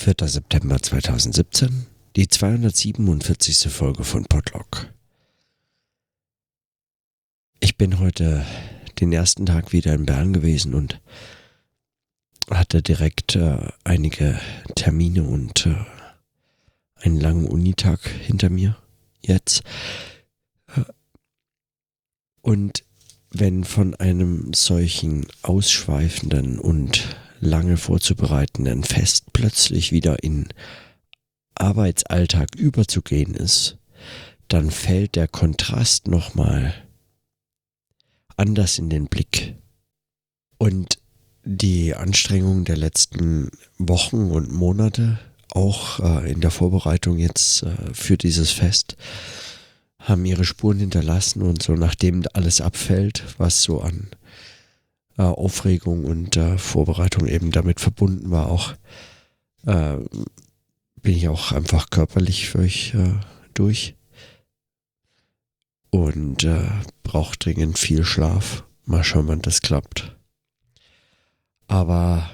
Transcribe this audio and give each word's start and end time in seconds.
4. 0.00 0.14
September 0.26 0.80
2017, 0.80 1.86
die 2.16 2.26
247. 2.26 3.70
Folge 3.70 4.02
von 4.02 4.24
Podlock. 4.24 4.86
Ich 7.60 7.76
bin 7.76 7.98
heute 7.98 8.46
den 8.98 9.12
ersten 9.12 9.44
Tag 9.44 9.74
wieder 9.74 9.92
in 9.92 10.06
Bern 10.06 10.32
gewesen 10.32 10.72
und 10.72 11.02
hatte 12.48 12.80
direkt 12.80 13.36
äh, 13.36 13.58
einige 13.84 14.40
Termine 14.74 15.22
und 15.24 15.66
äh, 15.66 15.76
einen 16.94 17.20
langen 17.20 17.44
Unitag 17.44 18.00
hinter 18.08 18.48
mir 18.48 18.78
jetzt. 19.20 19.62
Und 22.40 22.84
wenn 23.28 23.64
von 23.64 23.94
einem 23.96 24.54
solchen 24.54 25.26
ausschweifenden 25.42 26.58
und 26.58 27.04
lange 27.40 27.76
vorzubereitenden 27.76 28.84
Fest 28.84 29.32
plötzlich 29.32 29.92
wieder 29.92 30.22
in 30.22 30.48
Arbeitsalltag 31.54 32.54
überzugehen 32.54 33.34
ist, 33.34 33.78
dann 34.48 34.70
fällt 34.70 35.16
der 35.16 35.28
Kontrast 35.28 36.08
nochmal 36.08 36.74
anders 38.36 38.78
in 38.78 38.88
den 38.88 39.06
Blick. 39.06 39.56
Und 40.58 40.98
die 41.44 41.94
Anstrengungen 41.94 42.64
der 42.64 42.76
letzten 42.76 43.50
Wochen 43.78 44.30
und 44.30 44.52
Monate, 44.52 45.18
auch 45.50 46.00
äh, 46.00 46.30
in 46.30 46.40
der 46.40 46.50
Vorbereitung 46.50 47.18
jetzt 47.18 47.62
äh, 47.62 47.74
für 47.92 48.16
dieses 48.16 48.50
Fest, 48.50 48.96
haben 49.98 50.24
ihre 50.24 50.44
Spuren 50.44 50.78
hinterlassen 50.78 51.42
und 51.42 51.62
so 51.62 51.72
nachdem 51.72 52.22
alles 52.32 52.60
abfällt, 52.60 53.24
was 53.38 53.62
so 53.62 53.80
an 53.80 54.08
äh, 55.20 55.22
Aufregung 55.22 56.06
und 56.06 56.38
äh, 56.38 56.56
Vorbereitung 56.56 57.26
eben 57.26 57.50
damit 57.50 57.78
verbunden 57.78 58.30
war, 58.30 58.46
auch 58.46 58.72
äh, 59.66 59.98
bin 61.02 61.14
ich 61.14 61.28
auch 61.28 61.52
einfach 61.52 61.90
körperlich 61.90 62.48
für 62.48 62.60
euch 62.60 62.94
äh, 62.94 63.12
durch 63.52 63.96
und 65.90 66.44
äh, 66.44 66.70
brauche 67.02 67.36
dringend 67.36 67.78
viel 67.78 68.02
Schlaf. 68.02 68.64
Mal 68.86 69.04
schauen, 69.04 69.28
wann 69.28 69.42
das 69.42 69.60
klappt. 69.60 70.16
Aber 71.68 72.30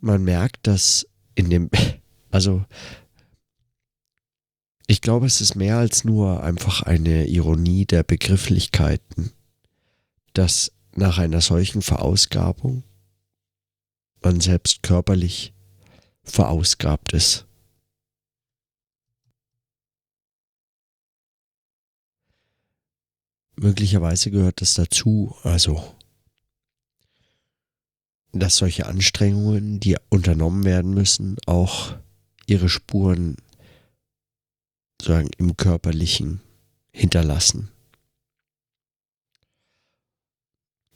man 0.00 0.22
merkt, 0.24 0.66
dass 0.66 1.06
in 1.34 1.48
dem, 1.48 1.70
also 2.30 2.66
ich 4.86 5.00
glaube, 5.00 5.26
es 5.26 5.40
ist 5.40 5.54
mehr 5.54 5.78
als 5.78 6.04
nur 6.04 6.42
einfach 6.42 6.82
eine 6.82 7.26
Ironie 7.26 7.86
der 7.86 8.02
Begrifflichkeiten, 8.02 9.32
dass 10.34 10.72
nach 10.94 11.18
einer 11.18 11.40
solchen 11.40 11.82
Verausgabung 11.82 12.84
man 14.22 14.40
selbst 14.40 14.82
körperlich 14.82 15.54
verausgabt 16.22 17.12
ist. 17.12 17.46
Möglicherweise 23.56 24.30
gehört 24.30 24.60
es 24.62 24.74
dazu, 24.74 25.36
also 25.42 25.94
dass 28.32 28.56
solche 28.56 28.86
Anstrengungen, 28.86 29.78
die 29.78 29.96
unternommen 30.10 30.64
werden 30.64 30.92
müssen, 30.92 31.36
auch 31.46 31.94
ihre 32.46 32.68
Spuren 32.68 33.36
sozusagen 35.00 35.30
im 35.38 35.56
körperlichen 35.56 36.40
hinterlassen. 36.92 37.70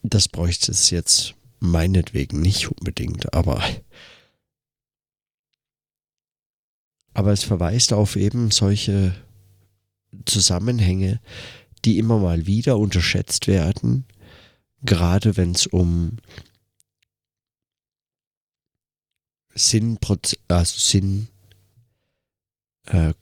Das 0.02 0.28
bräuchte 0.28 0.70
es 0.72 0.90
jetzt 0.90 1.34
meinetwegen 1.60 2.40
nicht 2.40 2.68
unbedingt, 2.68 3.34
aber 3.34 3.62
aber 7.14 7.32
es 7.32 7.42
verweist 7.42 7.92
auf 7.92 8.14
eben 8.14 8.52
solche 8.52 9.12
Zusammenhänge, 10.24 11.20
die 11.84 11.98
immer 11.98 12.18
mal 12.18 12.46
wieder 12.46 12.78
unterschätzt 12.78 13.48
werden, 13.48 14.06
gerade 14.82 15.36
wenn 15.36 15.50
es 15.50 15.66
um 15.66 16.18
Sinn, 19.54 19.98
also 20.46 20.78
Sinn, 20.78 21.26
äh, 22.86 23.12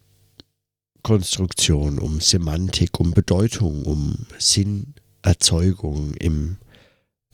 Konstruktion, 1.06 2.00
um 2.00 2.20
Semantik, 2.20 2.98
um 2.98 3.12
Bedeutung, 3.12 3.84
um 3.84 4.26
Sinnerzeugung 4.40 6.14
im 6.14 6.56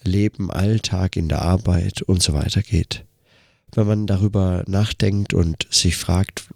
Leben, 0.05 0.51
Alltag, 0.51 1.17
in 1.17 1.31
der 1.31 1.41
Arbeit 1.41 2.03
und 2.03 2.23
so 2.23 2.35
weiter 2.35 2.61
geht. 2.61 3.07
Wenn 3.75 3.87
man 3.87 4.07
darüber 4.07 4.63
nachdenkt 4.67 5.33
und 5.33 5.67
sich 5.71 5.97
fragt, 5.97 6.51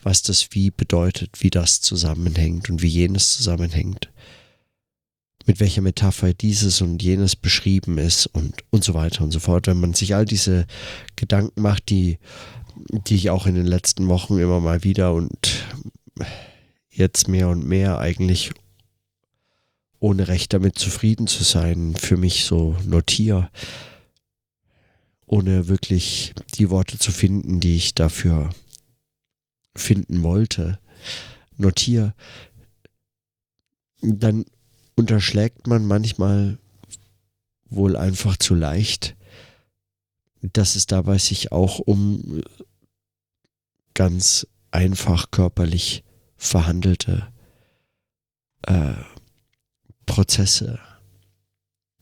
was 0.00 0.22
das 0.22 0.50
wie 0.52 0.70
bedeutet, 0.70 1.30
wie 1.40 1.50
das 1.50 1.80
zusammenhängt 1.80 2.70
und 2.70 2.80
wie 2.80 2.86
jenes 2.86 3.36
zusammenhängt, 3.36 4.12
mit 5.46 5.58
welcher 5.58 5.82
Metapher 5.82 6.32
dieses 6.32 6.80
und 6.80 7.02
jenes 7.02 7.34
beschrieben 7.34 7.98
ist 7.98 8.26
und, 8.26 8.54
und 8.70 8.84
so 8.84 8.94
weiter 8.94 9.24
und 9.24 9.32
so 9.32 9.40
fort. 9.40 9.66
Wenn 9.66 9.80
man 9.80 9.94
sich 9.94 10.14
all 10.14 10.26
diese 10.26 10.68
Gedanken 11.16 11.60
macht, 11.60 11.90
die, 11.90 12.20
die 13.08 13.16
ich 13.16 13.30
auch 13.30 13.46
in 13.46 13.56
den 13.56 13.66
letzten 13.66 14.06
Wochen 14.06 14.38
immer 14.38 14.60
mal 14.60 14.84
wieder 14.84 15.12
und 15.12 15.66
jetzt 16.90 17.28
mehr 17.28 17.48
und 17.48 17.66
mehr 17.66 17.98
eigentlich 17.98 18.52
ohne 19.98 20.28
recht 20.28 20.52
damit 20.52 20.78
zufrieden 20.78 21.26
zu 21.26 21.42
sein, 21.42 21.94
für 21.96 22.16
mich 22.16 22.44
so 22.44 22.76
notiere, 22.84 23.50
ohne 25.26 25.68
wirklich 25.68 26.34
die 26.54 26.70
Worte 26.70 26.98
zu 26.98 27.12
finden, 27.12 27.60
die 27.60 27.76
ich 27.76 27.94
dafür 27.94 28.50
finden 29.74 30.22
wollte, 30.22 30.78
notiere, 31.56 32.14
dann 34.00 34.44
unterschlägt 34.94 35.66
man 35.66 35.86
manchmal 35.86 36.58
wohl 37.68 37.96
einfach 37.96 38.36
zu 38.36 38.54
leicht, 38.54 39.16
dass 40.40 40.76
es 40.76 40.86
dabei 40.86 41.18
sich 41.18 41.52
auch 41.52 41.78
um 41.78 42.42
ganz 43.94 44.46
einfach 44.70 45.30
körperlich 45.30 46.04
verhandelte 46.36 47.32
äh, 48.62 48.94
Prozesse 50.06 50.78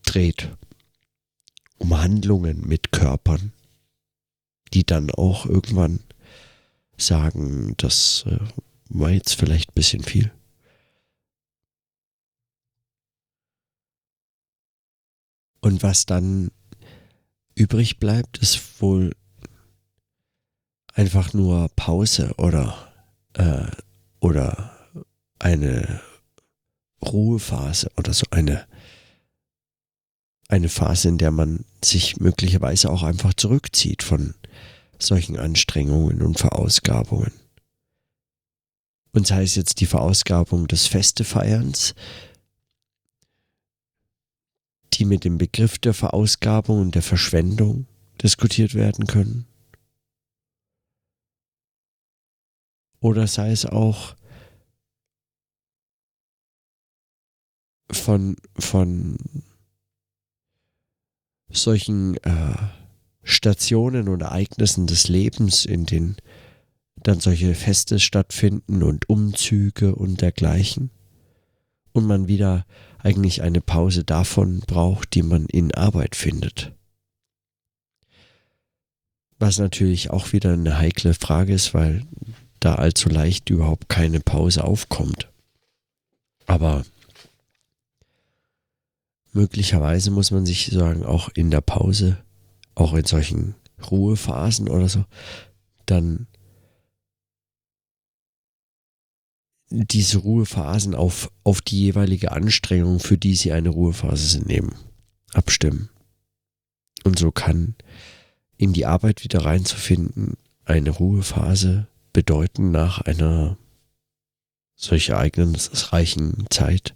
dreht, 0.05 0.55
um 1.77 1.97
Handlungen 1.97 2.67
mit 2.67 2.91
Körpern, 2.91 3.53
die 4.73 4.85
dann 4.85 5.11
auch 5.11 5.45
irgendwann 5.45 5.99
sagen, 6.97 7.73
das 7.77 8.25
äh, 8.27 8.39
war 8.89 9.11
jetzt 9.11 9.33
vielleicht 9.33 9.71
ein 9.71 9.75
bisschen 9.75 10.03
viel. 10.03 10.31
Und 15.61 15.81
was 15.81 16.05
dann 16.05 16.51
übrig 17.55 17.97
bleibt, 17.97 18.37
ist 18.37 18.81
wohl 18.81 19.15
einfach 20.93 21.33
nur 21.33 21.69
Pause 21.75 22.33
oder, 22.37 22.93
äh, 23.33 23.65
oder 24.25 24.71
eine 25.37 26.01
Ruhephase 26.99 27.91
oder 27.95 28.11
so 28.11 28.25
eine, 28.31 28.65
eine 30.47 30.67
Phase, 30.67 31.09
in 31.09 31.19
der 31.19 31.29
man 31.29 31.63
sich 31.83 32.17
möglicherweise 32.17 32.89
auch 32.89 33.03
einfach 33.03 33.35
zurückzieht 33.35 34.01
von 34.01 34.33
solchen 34.97 35.37
Anstrengungen 35.37 36.23
und 36.23 36.39
Verausgabungen. 36.39 37.33
Und 39.11 39.27
sei 39.27 39.43
es 39.43 39.53
jetzt 39.53 39.79
die 39.79 39.85
Verausgabung 39.85 40.67
des 40.67 40.87
Festefeierns, 40.87 41.93
die 44.93 45.05
mit 45.05 45.23
dem 45.23 45.37
Begriff 45.37 45.77
der 45.77 45.93
Verausgabung 45.93 46.81
und 46.81 46.95
der 46.95 47.03
Verschwendung 47.03 47.85
diskutiert 48.23 48.73
werden 48.73 49.05
können, 49.05 49.45
Oder 52.99 53.27
sei 53.27 53.51
es 53.51 53.65
auch 53.65 54.15
von, 57.91 58.35
von 58.57 59.17
solchen 61.49 62.17
äh, 62.17 62.55
Stationen 63.23 64.07
und 64.07 64.21
Ereignissen 64.21 64.87
des 64.87 65.07
Lebens, 65.07 65.65
in 65.65 65.85
denen 65.85 66.17
dann 66.95 67.19
solche 67.19 67.53
Feste 67.55 67.99
stattfinden 67.99 68.83
und 68.83 69.09
Umzüge 69.09 69.95
und 69.95 70.21
dergleichen. 70.21 70.89
Und 71.91 72.05
man 72.05 72.27
wieder 72.27 72.65
eigentlich 72.97 73.41
eine 73.41 73.61
Pause 73.61 74.03
davon 74.03 74.59
braucht, 74.59 75.13
die 75.13 75.23
man 75.23 75.45
in 75.45 75.73
Arbeit 75.73 76.15
findet. 76.15 76.73
Was 79.39 79.59
natürlich 79.59 80.09
auch 80.09 80.33
wieder 80.33 80.53
eine 80.53 80.77
heikle 80.77 81.13
Frage 81.13 81.53
ist, 81.53 81.73
weil 81.73 82.05
da 82.65 82.75
allzu 82.75 83.09
leicht 83.09 83.51
überhaupt 83.51 83.89
keine 83.89 84.19
Pause 84.19 84.63
aufkommt. 84.63 85.29
Aber 86.47 86.83
möglicherweise 89.33 90.09
muss 90.09 90.31
man 90.31 90.47
sich 90.47 90.67
sagen, 90.67 91.05
auch 91.05 91.29
in 91.29 91.51
der 91.51 91.61
Pause 91.61 92.17
auch 92.73 92.93
in 92.93 93.05
solchen 93.05 93.53
Ruhephasen 93.91 94.67
oder 94.67 94.89
so, 94.89 95.05
dann 95.85 96.27
diese 99.69 100.17
Ruhephasen 100.17 100.95
auf, 100.95 101.31
auf 101.43 101.61
die 101.61 101.79
jeweilige 101.79 102.31
Anstrengung, 102.31 102.99
für 102.99 103.17
die 103.17 103.35
sie 103.35 103.51
eine 103.51 103.69
Ruhephase 103.69 104.27
sind, 104.27 104.47
nehmen, 104.47 104.73
abstimmen. 105.33 105.89
Und 107.03 107.19
so 107.19 107.31
kann 107.31 107.75
in 108.57 108.73
die 108.73 108.85
Arbeit 108.87 109.23
wieder 109.23 109.45
reinzufinden 109.45 110.37
eine 110.65 110.89
Ruhephase 110.89 111.87
bedeuten 112.15 112.71
nach 112.71 113.01
einer 113.01 113.57
solch 114.77 115.09
ereignisreichen 115.09 116.45
Zeit, 116.49 116.95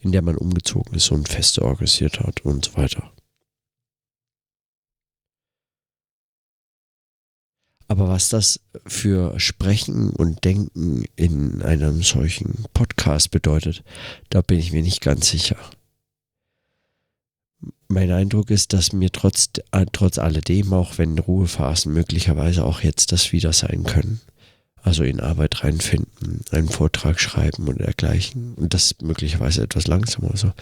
in 0.00 0.12
der 0.12 0.22
man 0.22 0.34
umgezogen 0.34 0.94
ist 0.94 1.10
und 1.10 1.28
Feste 1.28 1.60
organisiert 1.60 2.20
hat 2.20 2.40
und 2.40 2.64
so 2.64 2.76
weiter. 2.78 3.12
Aber 7.86 8.08
was 8.08 8.30
das 8.30 8.60
für 8.86 9.38
Sprechen 9.38 10.08
und 10.08 10.44
Denken 10.46 11.04
in 11.16 11.60
einem 11.60 12.02
solchen 12.02 12.64
Podcast 12.72 13.30
bedeutet, 13.30 13.84
da 14.30 14.40
bin 14.40 14.58
ich 14.58 14.72
mir 14.72 14.82
nicht 14.82 15.02
ganz 15.02 15.28
sicher. 15.28 15.58
Mein 17.88 18.10
Eindruck 18.10 18.50
ist, 18.50 18.72
dass 18.72 18.94
mir 18.94 19.12
trotz, 19.12 19.50
äh, 19.72 19.84
trotz 19.92 20.18
alledem, 20.18 20.72
auch 20.72 20.96
wenn 20.96 21.18
Ruhephasen 21.18 21.92
möglicherweise 21.92 22.64
auch 22.64 22.80
jetzt 22.80 23.12
das 23.12 23.32
wieder 23.32 23.52
sein 23.52 23.84
können, 23.84 24.22
also 24.86 25.02
in 25.02 25.18
Arbeit 25.18 25.64
reinfinden, 25.64 26.42
einen 26.52 26.68
Vortrag 26.68 27.18
schreiben 27.18 27.66
und 27.66 27.80
dergleichen, 27.80 28.54
und 28.54 28.72
das 28.72 28.94
möglicherweise 29.02 29.64
etwas 29.64 29.88
langsamer 29.88 30.36
so, 30.36 30.52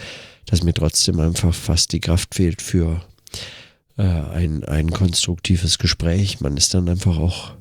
dass 0.47 0.62
mir 0.62 0.73
trotzdem 0.73 1.21
einfach 1.21 1.55
fast 1.55 1.93
die 1.93 2.00
Kraft 2.00 2.35
fehlt 2.35 2.62
für 2.62 3.05
äh, 3.99 4.03
ein, 4.03 4.65
ein 4.65 4.91
konstruktives 4.91 5.79
Gespräch. 5.79 6.41
Man 6.41 6.56
ist 6.56 6.73
dann 6.73 6.88
einfach 6.88 7.19
auch 7.19 7.53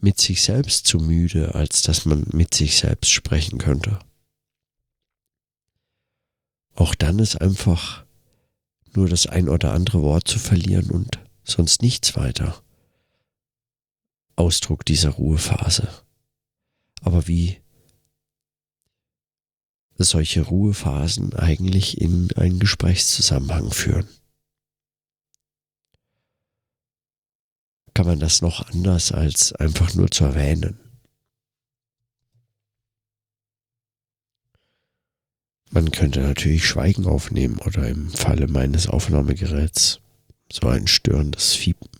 mit 0.00 0.20
sich 0.20 0.42
selbst 0.42 0.88
zu 0.88 0.98
müde, 0.98 1.54
als 1.54 1.82
dass 1.82 2.04
man 2.04 2.26
mit 2.32 2.52
sich 2.52 2.76
selbst 2.78 3.12
sprechen 3.12 3.58
könnte. 3.58 4.00
Auch 6.74 6.96
dann 6.96 7.20
ist 7.20 7.40
einfach 7.40 8.04
nur 8.92 9.08
das 9.08 9.28
ein 9.28 9.48
oder 9.48 9.72
andere 9.72 10.02
Wort 10.02 10.26
zu 10.26 10.40
verlieren 10.40 10.90
und 10.90 11.20
sonst 11.44 11.80
nichts 11.80 12.16
weiter. 12.16 12.60
Ausdruck 14.36 14.84
dieser 14.84 15.10
Ruhephase. 15.10 15.88
Aber 17.00 17.26
wie 17.26 17.58
solche 19.98 20.42
Ruhephasen 20.42 21.34
eigentlich 21.34 22.00
in 22.00 22.32
einen 22.36 22.58
Gesprächszusammenhang 22.58 23.70
führen. 23.70 24.08
kann 27.94 28.06
man 28.06 28.20
das 28.20 28.42
noch 28.42 28.66
anders 28.68 29.12
als 29.12 29.52
einfach 29.52 29.94
nur 29.94 30.10
zu 30.10 30.24
erwähnen. 30.24 30.78
Man 35.70 35.90
könnte 35.90 36.20
natürlich 36.20 36.66
Schweigen 36.66 37.06
aufnehmen 37.06 37.58
oder 37.58 37.88
im 37.88 38.10
Falle 38.10 38.46
meines 38.46 38.88
Aufnahmegeräts 38.88 40.00
so 40.50 40.68
ein 40.68 40.86
störendes 40.86 41.54
Fiepen. 41.54 41.91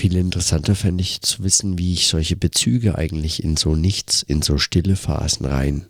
Viel 0.00 0.16
interessanter 0.16 0.74
fände 0.74 1.02
ich 1.02 1.20
zu 1.20 1.44
wissen, 1.44 1.78
wie 1.78 1.92
ich 1.92 2.08
solche 2.08 2.36
Bezüge 2.36 2.96
eigentlich 2.96 3.44
in 3.44 3.56
so 3.56 3.74
nichts, 3.74 4.22
in 4.22 4.40
so 4.40 4.56
stille 4.56 4.96
Phasen 4.96 5.44
rein 5.44 5.86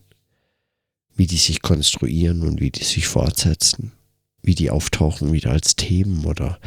wie 1.20 1.26
die 1.26 1.36
sich 1.36 1.60
konstruieren 1.60 2.40
und 2.40 2.62
wie 2.62 2.70
die 2.70 2.82
sich 2.82 3.06
fortsetzen, 3.06 3.92
wie 4.40 4.54
die 4.54 4.70
auftauchen 4.70 5.34
wieder 5.34 5.50
als 5.50 5.76
Themen 5.76 6.24
oder 6.24 6.58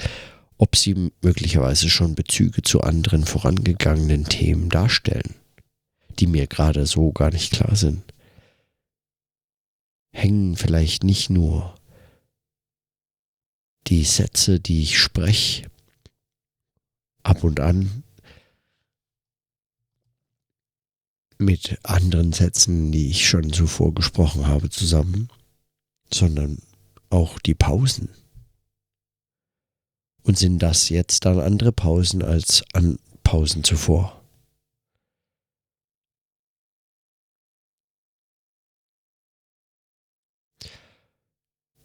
ob 0.60 0.76
sie 0.76 1.10
möglicherweise 1.24 1.90
schon 1.90 2.14
Bezüge 2.14 2.62
zu 2.62 2.82
anderen 2.82 3.26
vorangegangenen 3.26 4.26
Themen 4.26 4.70
darstellen, 4.70 5.34
die 6.20 6.28
mir 6.28 6.46
gerade 6.46 6.86
so 6.86 7.12
gar 7.12 7.32
nicht 7.32 7.52
klar 7.52 7.76
sind. 7.76 8.04
Hängen 10.12 10.56
vielleicht 10.56 11.04
nicht 11.04 11.32
nur 11.32 11.74
die 13.88 14.04
Sätze, 14.04 14.60
die 14.60 14.84
ich 14.84 15.00
spreche, 15.00 15.66
ab 17.24 17.44
und 17.44 17.60
an 17.60 18.04
mit 21.38 21.80
anderen 21.84 22.34
Sätzen, 22.34 22.92
die 22.92 23.10
ich 23.10 23.28
schon 23.28 23.52
zuvor 23.52 23.94
gesprochen 23.94 24.48
habe, 24.48 24.70
zusammen, 24.70 25.30
sondern 26.14 26.60
auch 27.10 27.40
die 27.40 27.56
Pausen. 27.56 28.10
Und 30.24 30.38
sind 30.38 30.60
das 30.60 30.90
jetzt 30.90 31.26
dann 31.26 31.40
andere 31.40 31.72
Pausen 31.72 32.24
als 32.24 32.64
an 32.74 32.98
Pausen 33.24 33.64
zuvor? 33.64 34.24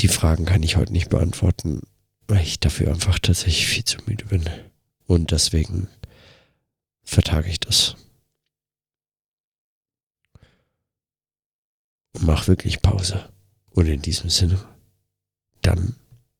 Die 0.00 0.08
Fragen 0.08 0.44
kann 0.44 0.62
ich 0.62 0.76
heute 0.76 0.92
nicht 0.92 1.10
beantworten, 1.10 1.82
weil 2.28 2.42
ich 2.42 2.60
dafür 2.60 2.92
einfach 2.92 3.18
tatsächlich 3.18 3.66
viel 3.66 3.84
zu 3.84 3.98
müde 4.06 4.26
bin. 4.26 4.44
Und 5.08 5.32
deswegen 5.32 5.88
vertage 7.02 7.48
ich 7.48 7.58
das. 7.58 7.96
mach 12.20 12.48
wirklich 12.48 12.82
Pause. 12.82 13.28
Und 13.70 13.86
in 13.86 14.02
diesem 14.02 14.30
Sinne, 14.30 14.58
dann 15.62 15.96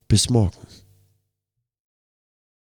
bis 0.09 0.29
morgen. 0.29 0.67